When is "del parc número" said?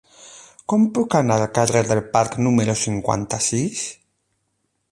1.91-2.77